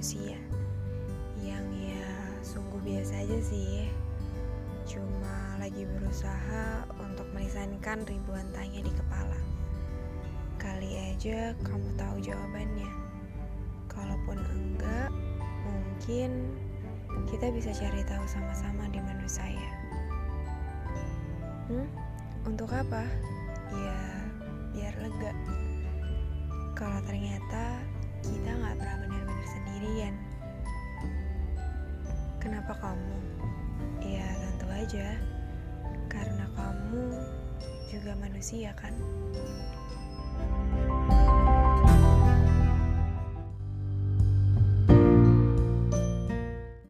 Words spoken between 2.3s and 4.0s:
sungguh biasa aja sih.